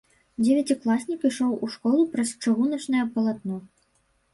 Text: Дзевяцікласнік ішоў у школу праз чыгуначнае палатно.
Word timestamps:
Дзевяцікласнік 0.43 1.27
ішоў 1.29 1.53
у 1.67 1.71
школу 1.75 2.09
праз 2.17 2.29
чыгуначнае 2.43 3.03
палатно. 3.17 3.67